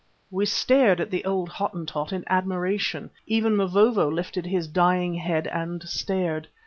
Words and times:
We 0.31 0.47
stared 0.47 0.99
at 0.99 1.11
the 1.11 1.23
old 1.25 1.47
Hottentot 1.49 2.11
in 2.11 2.23
admiration, 2.25 3.11
even 3.27 3.55
Mavovo 3.55 4.09
lifted 4.09 4.47
his 4.47 4.67
dying 4.67 5.13
head 5.13 5.45
and 5.45 5.83
stared. 5.83 6.47